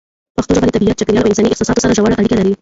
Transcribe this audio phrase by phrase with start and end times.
[0.35, 2.51] پښتو ژبه له طبیعت، چاپېریال او انساني احساساتو سره ژوره اړیکه لري.